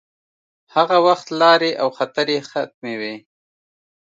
هغه 0.75 0.97
وخت 1.07 1.27
لارې 1.41 1.71
او 1.81 1.87
خطرې 1.97 2.37
حتمې 2.49 2.93
وې. 3.01 3.15